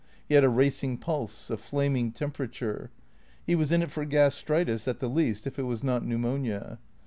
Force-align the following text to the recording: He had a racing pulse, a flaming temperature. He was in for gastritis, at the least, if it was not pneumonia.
He 0.27 0.33
had 0.33 0.43
a 0.43 0.49
racing 0.49 0.97
pulse, 0.97 1.51
a 1.51 1.57
flaming 1.57 2.11
temperature. 2.11 2.89
He 3.45 3.53
was 3.53 3.71
in 3.71 3.85
for 3.85 4.03
gastritis, 4.03 4.87
at 4.87 4.99
the 4.99 5.07
least, 5.07 5.45
if 5.45 5.59
it 5.59 5.67
was 5.67 5.83
not 5.83 6.03
pneumonia. 6.03 6.79